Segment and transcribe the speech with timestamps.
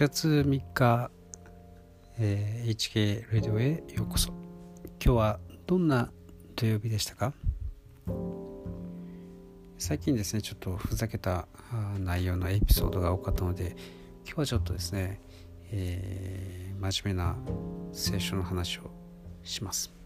[0.00, 1.10] 月3日、
[2.20, 4.28] えー、HK ラディオへようこそ。
[5.04, 6.12] 今日はどんな
[6.54, 7.32] 土曜日でしたか？
[9.76, 11.48] 最近ですねちょっとふざけた
[11.98, 13.74] 内容のエピソードが多かったので
[14.24, 15.20] 今日はちょっとですね、
[15.72, 17.36] えー、真面目な
[17.92, 18.82] 聖書の話を
[19.42, 19.97] します。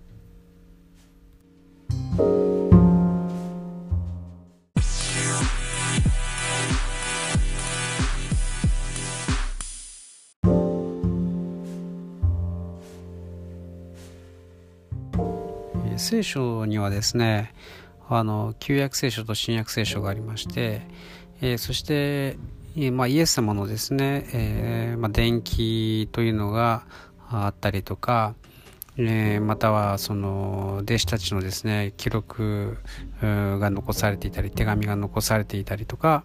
[16.13, 17.55] 聖書にはですね
[18.07, 20.83] あの旧約聖書と新約聖書がありまして、
[21.41, 22.37] えー、そして、
[22.77, 26.85] え、まあ、イエス様のですね、えー、まあ、伝記というのが
[27.31, 28.35] あったりとか、
[28.99, 32.77] えまたはその弟子たちのですね記録
[33.23, 36.25] が残されていたり手紙が残されていたりとか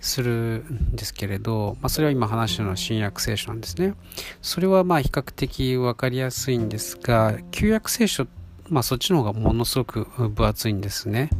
[0.00, 3.94] するんですけれど、まあ、それは今話してるのは新約聖書なんですね。
[4.42, 11.30] それはまあ比較的分かりやすいんですが旧約聖書ってまあ、そっちの方がものすごく分厚いんですね。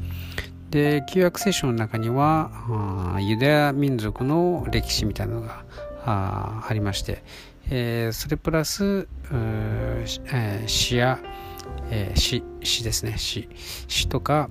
[0.70, 2.50] で旧約聖書の中には
[3.20, 5.64] ユダヤ民族の歴史みたいなのが
[6.04, 7.22] ありまして、
[7.70, 11.20] えー、それプラス、えー、詩や、
[11.90, 13.48] えー、詩詩ですね詩
[13.86, 14.50] 詩とか、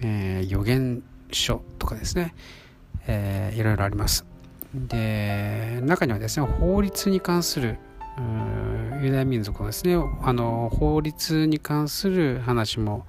[0.00, 1.02] えー、預言
[1.32, 2.34] 書とかですね、
[3.08, 4.24] えー、いろいろあります。
[4.74, 7.78] で中にはですね法律に関する
[9.02, 13.06] ユダヤ民族のですねあの法律に関する話も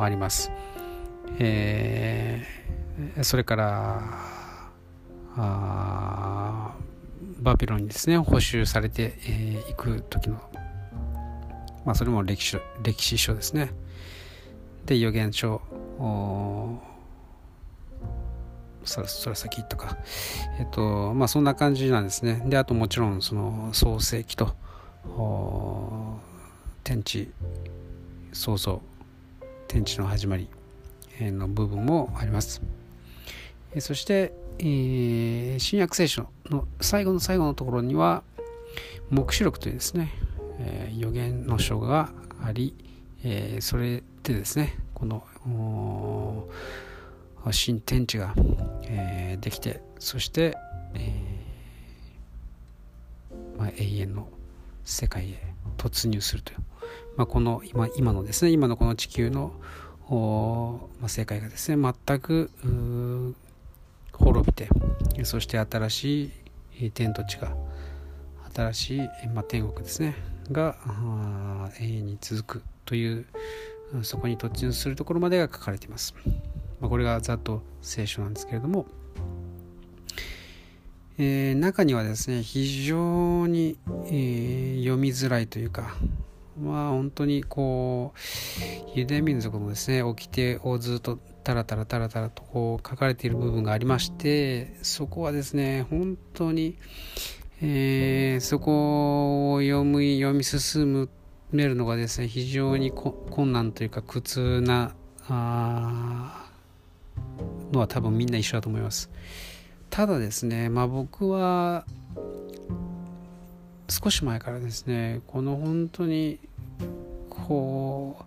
[0.00, 0.50] あります、
[1.38, 4.02] えー、それから
[5.36, 6.74] バ
[7.56, 10.40] ビロンにですね補修されてい、えー、く時の
[11.84, 13.70] まあそれも歴史歴史書ですね。
[14.86, 15.60] で預言書
[18.86, 19.98] それそれ先とか。
[20.58, 22.42] えっとまあそんな感じなんですね。
[22.46, 24.54] であともちろんその創世記と
[26.84, 27.30] 天地
[28.32, 28.82] 創造
[29.68, 30.48] 天地の始まり
[31.20, 32.62] の部分もあります。
[33.80, 38.22] そして、えー、新約聖書の最後の最後のところには
[39.10, 40.12] 黙示録というですね、
[40.60, 42.10] えー、予言の書が
[42.42, 42.74] あり、
[43.22, 45.24] えー、それでですねこの
[47.52, 48.34] 新天地が、
[48.82, 50.56] えー、できてそして、
[50.94, 54.28] えーまあ、永遠の
[54.84, 56.58] 世界へ突入するという、
[57.16, 59.52] まあ、この今今のですね今のこの地球の
[60.08, 62.50] まあ、世界がですね全く
[64.12, 64.68] 滅びて
[65.24, 66.30] そして新し
[66.78, 67.56] い天と地が
[68.54, 69.00] 新しい、
[69.34, 70.14] まあ、天国ですね
[70.52, 70.76] が
[71.80, 73.26] 永遠に続くという
[74.02, 76.14] そこに突入するところまでが書かれています。
[76.80, 78.86] まあ、これがざっと聖書なんですけれども、
[81.18, 85.96] えー、中にはですね非常に、えー、読みづらいというか
[86.60, 88.12] まあ本当にこ
[88.94, 96.76] うユダヤ民族のですね掟をずっとタラタラタラタラとこう書かれている部分がありましてそこはですね本当に、
[97.62, 101.08] えー、そこを読み読み進む
[101.52, 104.94] めるのがですね非常に困難というか苦痛な
[105.28, 106.45] あ
[107.72, 109.10] のは多分みんな一緒だと思います。
[109.90, 111.86] ただですねまあ僕は
[113.88, 116.38] 少し前からですねこの本当に
[117.30, 118.24] こう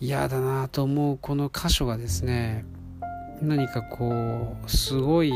[0.00, 2.64] 嫌だなと思うこの箇所がですね
[3.40, 5.32] 何かこうすごい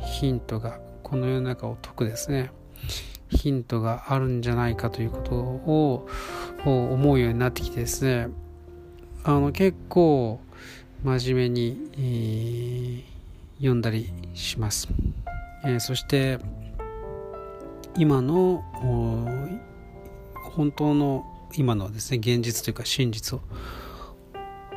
[0.00, 2.50] ヒントがこの世の中を解くですね
[3.28, 6.08] ヒントがあるんじゃないかということを
[6.64, 8.28] 思うようになってきてですね
[9.22, 10.40] あの結構
[11.02, 13.02] 真面目に、えー、
[13.56, 14.86] 読んだりします、
[15.64, 16.38] えー、そして
[17.96, 18.62] 今の
[20.52, 21.24] 本当の
[21.56, 23.40] 今のですね現実というか真実を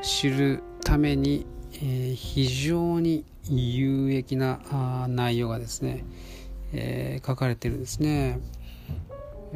[0.01, 6.05] 知るために、えー、非常に有益な内容がですね、
[6.71, 8.39] えー、書かれてるんですね。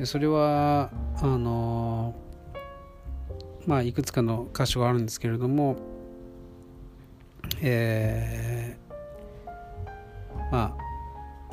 [0.04, 2.14] それはあの
[3.66, 5.97] まあいくつかの箇所があるんですけれども
[7.62, 10.88] えー、まあ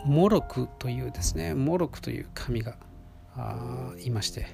[0.04, 2.76] モロクというですねモロクという神が
[4.04, 4.46] いまして、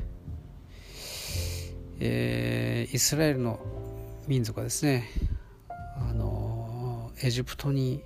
[1.98, 3.58] えー、イスラエルの
[4.28, 5.08] 民族はですね
[5.96, 8.02] あのエジプトに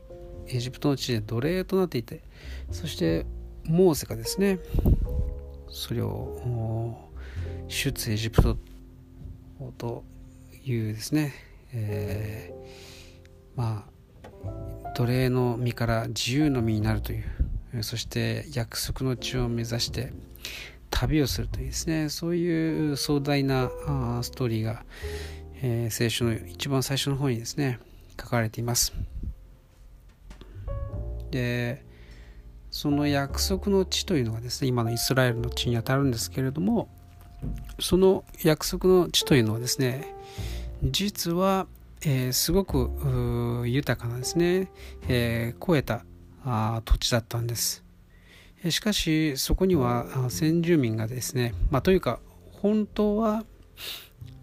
[0.46, 2.22] エジプトの地で奴隷となっていて
[2.70, 3.26] そして
[3.64, 4.58] モーセがですね
[5.68, 7.10] それを
[7.68, 8.56] 出エジプト
[9.76, 10.04] と
[10.64, 11.34] いうですね、
[11.72, 12.93] えー
[13.56, 17.20] まあ奴隷の身から自由の身になるとい
[17.74, 20.12] う、そして約束の地を目指して
[20.90, 23.70] 旅をするというですねそういう壮大な
[24.22, 24.84] ストーリーが、
[25.62, 27.80] えー、聖書の一番最初の方にですね
[28.20, 28.92] 書かれています。
[31.30, 31.84] で
[32.70, 36.88] その約束の地というのがですね今のイスラエルの地にあたるんですけれども
[37.80, 40.14] その約束の地というのはですね
[40.82, 41.66] 実は、
[42.06, 44.70] えー、すごく豊かなですね、
[45.08, 46.04] えー、超えた
[46.44, 47.82] あ土地だったんです。
[48.70, 52.20] しかしそこには先住民がですね、まあ、というか
[52.62, 53.44] 本当は、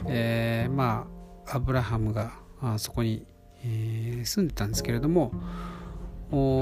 [0.07, 1.07] えー、ま
[1.47, 3.25] あアブラハムがあそこに、
[3.63, 5.31] え、住んでたんですけれども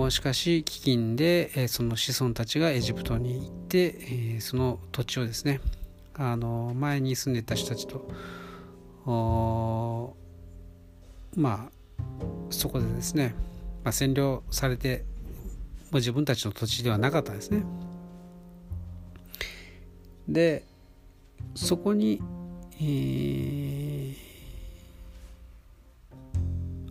[0.09, 5.59] しかし飢饉で、え、その子孫たちがエジプトに行って、え、その土地をですね
[6.13, 8.09] あの前に住んでた人たちと
[11.35, 11.79] まあ
[12.49, 13.35] そこでですね、
[13.83, 15.05] まあ、占領されて
[15.91, 17.63] もう自分たちの土地ではなかったんですね。
[20.27, 20.63] で
[21.55, 22.21] そこに、
[22.79, 24.15] えー、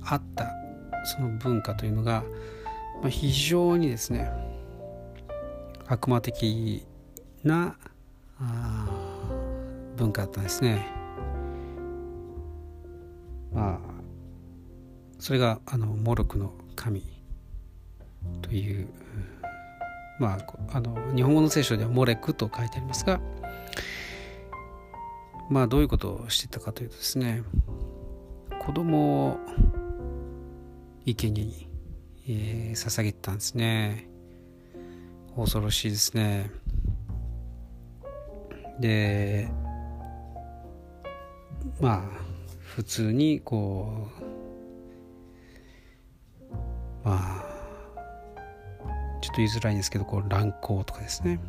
[0.03, 0.53] あった
[1.05, 2.25] その文化というのが、
[3.01, 4.31] まあ、非常にですね
[5.87, 6.85] 悪魔的
[7.45, 7.77] な
[9.97, 10.87] 文化だったんですね。
[13.53, 13.88] まあ
[15.19, 17.03] それがあのモロクの神
[18.43, 18.89] という、
[20.19, 23.21] まあ、あの日本語の聖書ではモレクと書いてありますが、
[25.51, 27.43] まあ、どういうことをしてたかというとですね
[28.61, 29.39] 子供を
[31.05, 31.69] 生贄に、
[32.29, 34.09] えー、捧げてたんですね。
[35.35, 36.51] 恐ろしいですね。
[38.79, 39.49] で
[41.81, 42.29] まあ
[42.59, 44.18] 普通にこう
[47.09, 47.45] まあ
[49.23, 51.41] ちょっと言いづらいんですけどこう乱行とかですね、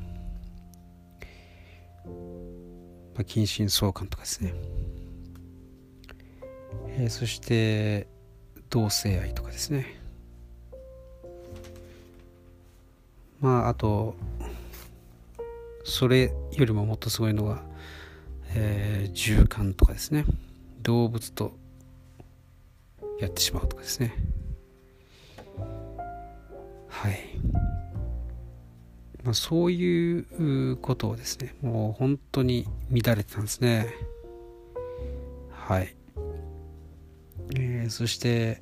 [3.13, 4.53] まあ、近親相関とかですね、
[6.87, 8.07] えー、そして
[8.69, 9.99] 同性愛とかですね。
[13.41, 14.15] まああと
[15.83, 17.63] それよりももっとすごいのが、
[18.55, 20.23] えー、従艦とかですね。
[20.83, 21.51] 動物と
[23.19, 24.38] やってしまうとかですね。
[27.01, 27.19] はい。
[29.23, 33.93] まあ、そういうことをですねもう本当に乱れてたんですね。
[35.51, 35.95] はい、
[37.55, 38.61] えー、そして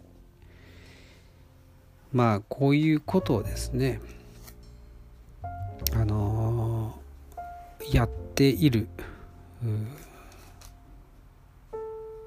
[2.12, 4.02] まあこういうことをですね
[5.94, 8.88] あのー、やっている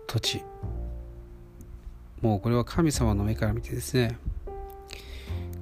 [0.06, 0.42] 土地。
[2.20, 4.18] もうこれは神様の目から見てですね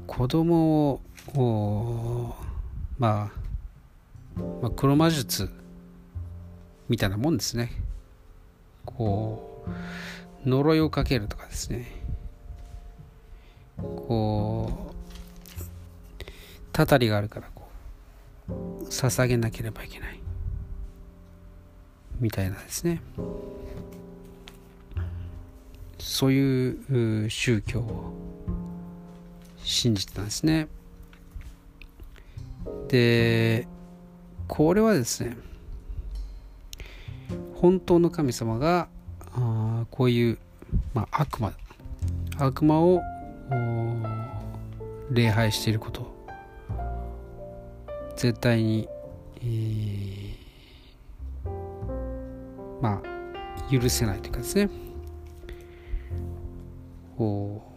[0.09, 1.03] 子供
[1.37, 2.35] を
[2.99, 5.51] まあ、まあ、黒魔術
[6.89, 7.71] みたいなもんですね。
[8.87, 9.65] こ
[10.45, 11.87] う呪いをかけるとかですね。
[13.77, 16.25] こう
[16.73, 17.69] たたりがあるからこ
[18.49, 20.19] う捧げなければいけない。
[22.19, 23.03] みたいなですね。
[25.99, 28.15] そういう宗教を
[29.69, 30.69] 信じてたんですね。
[32.89, 33.69] で
[34.47, 35.37] これはですね
[37.57, 38.89] 本当の神様が
[39.35, 40.39] あこういう、
[40.95, 41.53] まあ、悪魔
[42.39, 43.03] 悪魔を
[45.11, 46.15] 礼拝していること
[48.17, 48.89] 絶対に、
[49.37, 51.51] えー、
[52.81, 54.71] まあ許せないというかですね。
[57.17, 57.68] こ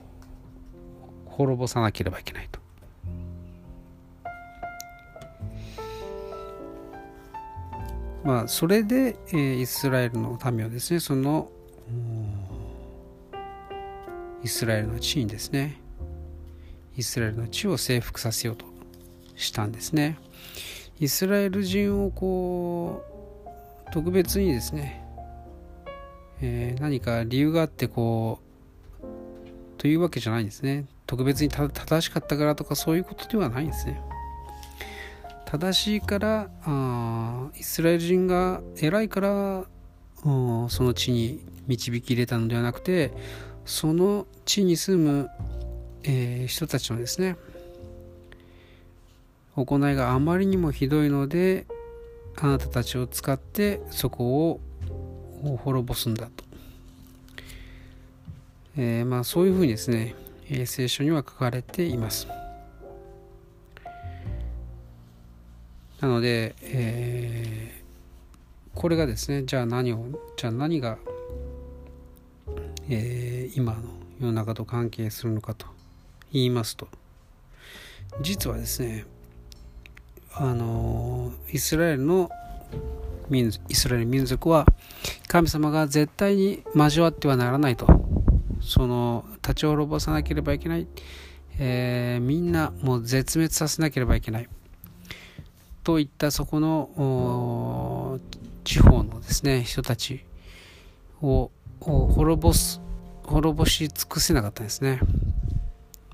[1.42, 2.60] 滅ぼさなければいけないと。
[8.24, 11.50] まあ、それで、えー、イスラエルの民はですねその
[14.44, 15.82] イスラエルの地にですね
[16.96, 18.66] イスラエルの地を征服させようと
[19.36, 20.20] したんですね。
[21.00, 23.04] イスラエル人をこ
[23.88, 25.04] う特別にですね、
[26.42, 29.06] えー、何か理由があってこう
[29.80, 30.86] というわけじゃないんですね。
[31.12, 34.02] 特別に正しかったからとかそういうことではないんですね。
[35.44, 39.66] 正しいからあイスラエル人が偉いから
[40.24, 43.12] その地に導き入れたのではなくて
[43.66, 45.30] その地に住む、
[46.04, 47.36] えー、人たちのですね
[49.58, 51.66] 行いがあまりにもひどいので
[52.38, 54.62] あなたたちを使ってそこを
[55.58, 56.46] 滅ぼすんだと、
[58.78, 60.16] えー、まあそういうふうにですね、
[60.54, 62.28] え、聖書には書かれています。
[66.02, 70.04] なので、えー、これがですねじゃあ何を
[70.36, 70.98] じゃあ何が、
[72.90, 73.82] えー、今の
[74.20, 75.68] 世の中と関係するのかと
[76.34, 76.88] 言いますと
[78.22, 79.06] 実はですね
[80.34, 82.32] あのイスラエルの
[83.30, 84.66] 民イスラエル民族は
[85.28, 87.86] 神様が絶対に交わってはならないと
[88.72, 90.88] その立ち滅ぼさなければいけない、
[91.60, 94.48] えー、みんなもう絶滅させなければいけない。
[95.84, 98.20] といったそこの
[98.64, 100.24] 地方のですね人たち
[101.22, 101.52] を
[101.82, 102.80] 滅ぼす
[103.24, 105.02] 滅ぼし尽くせなかったんですね。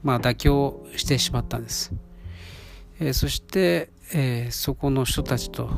[0.01, 1.91] まあ妥協してしまったんです、
[2.99, 5.69] えー、そして、えー、そこの人たちと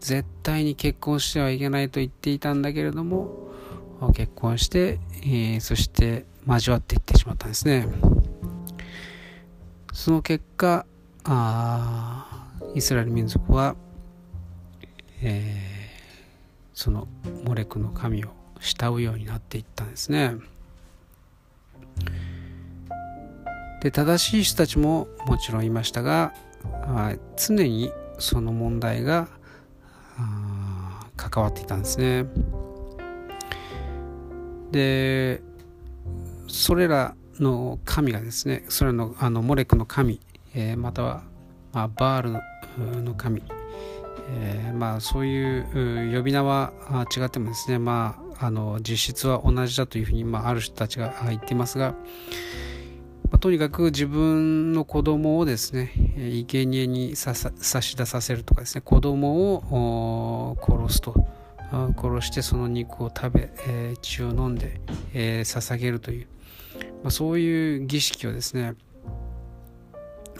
[0.00, 3.44] 絶対に結婚してはいけないと言っていたんだけれども
[4.14, 7.86] 結婚して、えー、そして交わっていってしまったんですね。
[9.92, 10.86] その結果
[11.24, 13.76] あイスラエル民族は、
[15.22, 17.08] えー、その
[17.44, 18.28] モレクの神を
[18.60, 20.36] 慕うようになっていったんですね。
[23.80, 26.32] で正しい人たちももちろんいましたが
[27.36, 29.28] 常にその問題が
[31.16, 32.26] 関わっていたんですね。
[34.74, 35.40] で
[36.48, 40.20] それらの神がですねそれらのあのモレクの神、
[40.52, 41.22] えー、または、
[41.72, 43.44] まあ、バールの神、
[44.30, 46.72] えー、まあそういう呼び名は
[47.16, 51.94] 違ってもですねまああの実質は同じだというふうに、まあ、ある人たちが言っていますが、
[53.30, 55.92] ま、とにかく自分の子供をですね
[56.48, 61.43] 生贄に差し出させるとかですね子供を殺すと。
[61.70, 64.80] 殺してその肉を食べ、え、血を飲んで、
[65.12, 66.26] えー、捧げるという、
[67.02, 68.74] まあ、そういう儀式をですね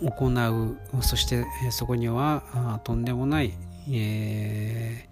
[0.01, 1.03] 行う。
[1.03, 3.55] そして、そこにはとんでもない、
[3.91, 5.09] え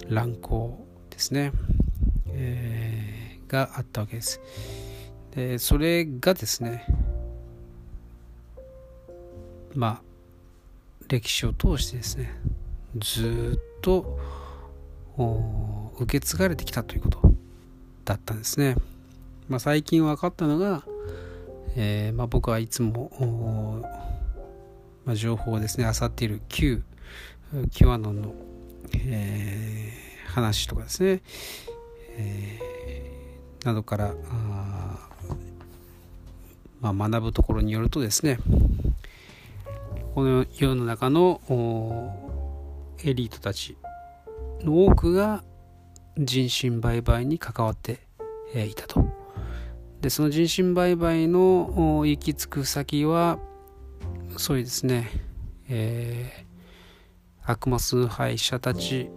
[0.00, 1.52] ー、乱行ですね、
[2.28, 4.40] えー、があったわけです。
[5.36, 6.86] でそれがですね
[9.74, 10.02] まあ
[11.08, 12.32] 歴史を通してですね
[12.98, 14.18] ずっと
[15.16, 17.20] 受け継がれてきたということ
[18.04, 18.76] だったんですね。
[19.48, 20.82] まあ、最近分かったのが、
[21.76, 23.82] えー、まあ、僕はいつも、
[25.04, 26.82] まあ、情報をですね漁っている Q
[27.70, 28.34] キュアノンの、
[29.06, 31.22] えー、話とかですね、
[32.16, 34.14] えー、などから
[36.80, 38.38] まあ、学ぶところによるとですね
[40.14, 41.40] この世の中の
[43.02, 43.76] エリートたち
[44.62, 45.44] の多くが
[46.16, 48.00] 人身売買に関わって
[48.54, 49.04] いたと。
[50.00, 53.38] でその人身売買の行き着く先は
[54.36, 55.08] そういうですね、
[55.68, 59.10] えー、悪魔崇拝者たち、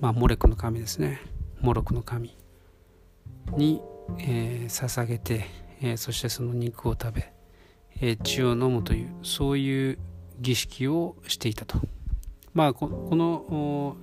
[0.00, 1.20] まあ、モレクの神ですね
[1.60, 2.36] モロクの神
[3.56, 3.80] に、
[4.18, 5.46] えー、捧げて、
[5.80, 7.32] えー、そしてその肉を食べ、
[8.00, 9.98] えー、血を飲むというそういう
[10.40, 11.78] 儀式をしていたと。
[12.52, 13.96] まあこの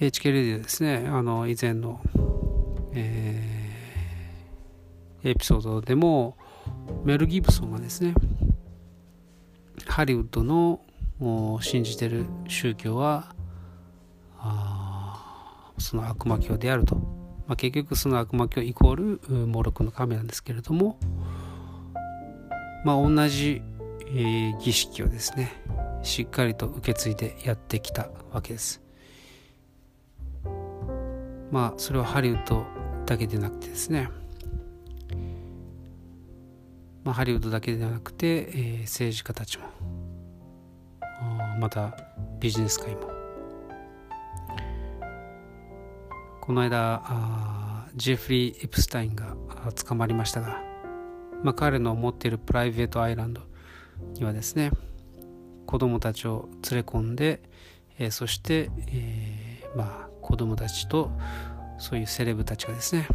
[0.00, 2.00] HK レディですね、あの以前の、
[2.94, 6.38] えー、エピソードでも、
[7.04, 8.14] メル・ギブソンがですね、
[9.86, 10.80] ハリウッドの
[11.60, 13.34] 信じてる宗教は、
[15.76, 16.96] その悪魔教であると。
[17.46, 20.98] まあ、結局その悪魔教イコールモロクの神なんですけれども、
[22.86, 23.60] まあ、同じ、
[24.06, 25.52] えー、儀式をですね
[26.02, 28.80] しっかりと受け継いでやってきたわけです。
[31.50, 32.66] まあそれはハリウッド
[33.06, 34.08] だけでなくてですね、
[37.04, 39.64] まあ、ハリウッドだけではなくて、えー、政治家たちも。
[41.58, 41.94] また
[42.38, 43.10] ビジネス界も。
[46.40, 49.36] この間ジェフリー・エプスタインが
[49.84, 50.62] 捕まりましたが、
[51.42, 53.42] まあ、彼の持っているプライベートアイランド
[54.14, 54.72] にはですね
[55.66, 57.42] 子供たちを連れ込んで、
[57.98, 61.10] えー、そして、えー、まあ子供たちと
[61.76, 63.08] そういうセレブたちがですね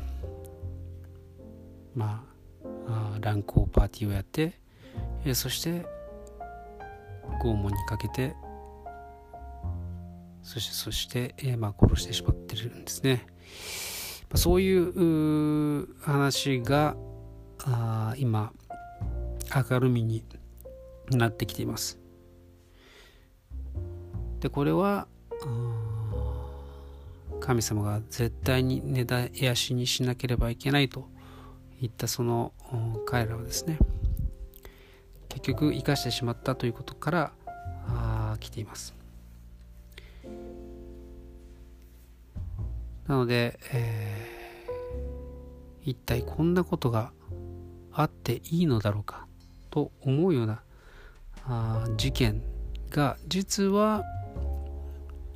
[1.96, 2.26] ま
[2.90, 4.60] あ乱交パーティーをやって、
[5.26, 5.86] えそして
[7.42, 8.36] 拷問にかけて
[10.44, 13.26] そしてそして、えまあ、殺してしまってるんですね、
[14.30, 16.96] まあ、そういう話が
[17.64, 18.52] あ今
[19.70, 20.24] 明るみに
[21.12, 21.98] なってきています。
[24.42, 25.08] でこれは
[27.46, 31.08] 神様が絶対に根絶やしにしなければいけないと
[31.80, 32.54] いったその
[33.06, 33.78] 彼らはですね。
[35.30, 37.34] 結局生かしてしまったということから
[37.88, 38.96] あ来ています。
[43.06, 47.12] なので、えー、一体こんなことが
[47.92, 49.28] あっていいのだろうか
[49.70, 50.64] と思うような
[51.44, 52.42] あ事件
[52.90, 54.04] が実は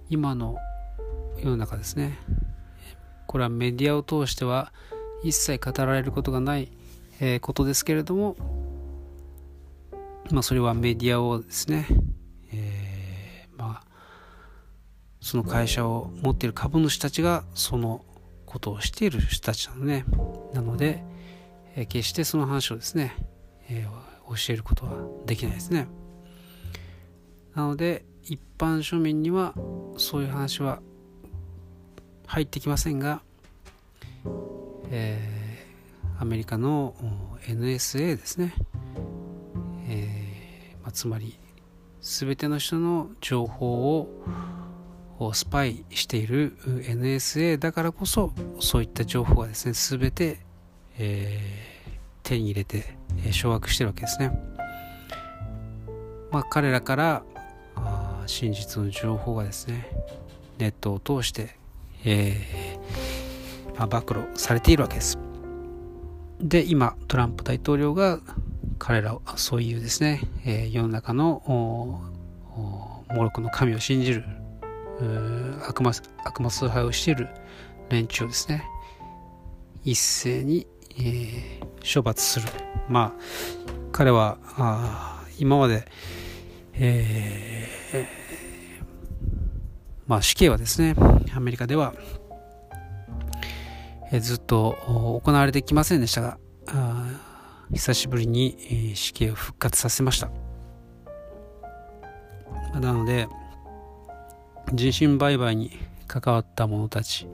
[0.10, 0.58] 今の
[1.41, 2.19] 世の中ですね
[3.27, 4.74] これはメディアを通しては
[5.24, 6.72] 一切語られることがない、
[7.19, 8.36] えー、ことですけれども
[10.31, 11.88] まあそれはメディアをですね、
[12.51, 13.89] えー、まあ
[15.22, 18.05] その会社を持っている株主たちがその
[18.46, 20.03] ことをしている人たちなので、
[20.53, 21.03] なので、
[21.75, 23.15] えー、決してその話をですね、
[23.69, 24.93] えー、教えることは
[25.25, 25.88] できないですね。
[27.53, 29.53] なので一般庶民には
[29.98, 30.81] そういう話は
[32.29, 33.24] 入ってきませんが、
[34.91, 36.93] えー、アメリカの
[37.48, 38.53] NSA ですね、
[39.88, 41.39] えーまあ、つまり
[42.01, 44.07] 全ての人の情報
[45.17, 50.38] をスパイしている NSA だからこそそういった情報がですね全て、
[51.00, 52.95] えー、手に入れて、
[53.25, 54.31] え、掌握してるわけですね。
[56.29, 57.24] まあ、彼らから
[58.27, 59.89] 真実の情報がですね
[60.59, 61.57] ネットを通して
[62.06, 65.18] えー、まあ、暴露されているわけです。
[66.39, 68.20] で、今、トランプ大統領が
[68.77, 71.44] 彼らを、そういうですね、えー、世の中の
[73.10, 74.24] モロコの神を信じる
[75.68, 75.91] 悪魔
[76.24, 77.27] 悪魔崇拝をしている
[77.89, 78.63] 連中をですね、
[79.84, 82.48] 一斉に、えー、処罰する。
[82.88, 83.22] まあ、
[83.91, 85.86] 彼はあ今まで、
[86.74, 88.18] えー
[90.10, 90.96] まあ、死刑はですね、
[91.36, 91.94] アメリカでは、
[94.12, 96.39] えずっと行われてきませんでしたが、
[97.72, 100.32] 久しぶりに死刑を復活させました。
[102.80, 103.28] なので、
[104.74, 107.28] 人身売買に関わった者たち、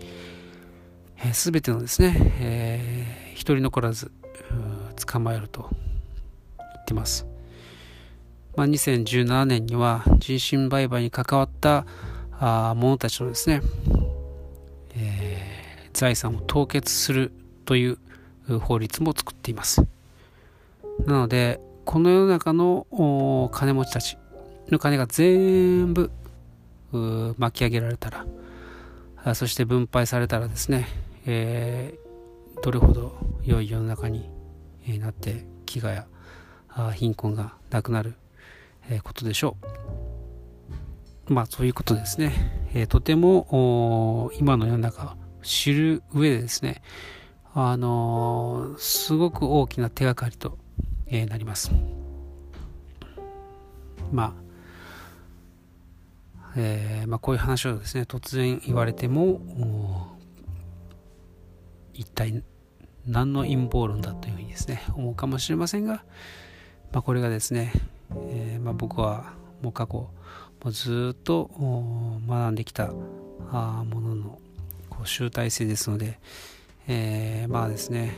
[1.31, 4.11] す、え、べ、てのですね、えー、一人残らず
[5.05, 5.69] 捕まえると
[6.57, 7.25] 言ってます。
[8.57, 11.85] まあ、2017年には人身売買に関わった
[12.39, 13.61] あ者たちのですね、
[14.95, 17.31] えー、財産を凍結する
[17.65, 17.97] という
[18.59, 19.85] 法律も作っています。
[21.05, 24.17] なので、この世の中の金持ちたち
[24.69, 26.11] の金が全部
[27.37, 28.09] 巻き上げられた
[29.23, 30.87] ら、そして分配されたらですね、
[31.25, 34.29] えー、どれほど良い世の中に
[34.99, 36.07] なって飢餓や
[36.93, 38.13] 貧困がなくなる
[39.03, 40.04] ことでしょう。
[41.27, 42.67] まあそういうことですね。
[42.73, 46.81] えー、とても今の世の中知る上でですね、
[47.53, 50.57] あのー、すごく大きな手がかりと、
[51.07, 51.71] えー、なります。
[54.11, 54.33] まあ、
[56.57, 60.17] えー、まあこういう話をですね、突然言われても、
[61.93, 62.43] 一体
[63.05, 66.03] 何の陰謀論だというふうにですね、思うかもしれませんが、
[66.91, 67.71] まあこれがですね、
[68.29, 70.09] えー、まあ僕はもう過去、
[70.71, 71.51] ずっと
[72.27, 74.39] 学んできたものの
[74.89, 76.19] こう集大成ですので、
[76.87, 78.15] えー、まあですね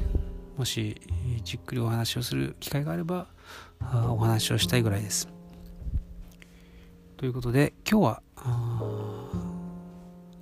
[0.58, 1.02] もし
[1.44, 3.28] じっくりお話をする機会があれば
[3.82, 5.30] お話をしたいぐらいです。
[7.18, 8.22] ということで今日は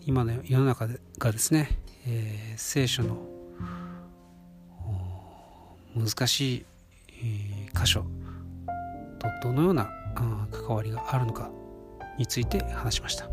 [0.06, 0.88] 今の世の中
[1.18, 3.18] がですね、えー、聖書の
[5.96, 6.66] 難しい
[7.74, 8.06] 箇所
[9.42, 9.90] とどのような
[10.52, 11.50] 関わりがあるのか
[12.18, 13.30] について話しました。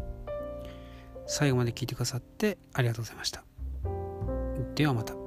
[1.27, 3.45] 最後まで聞いてくださってありがとうございました。
[4.75, 5.22] ではまた。